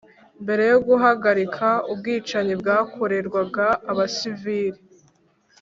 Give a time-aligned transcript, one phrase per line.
[0.43, 4.79] Mbere yo guhagarika ubwicanyi bwakorerwaga abasiviri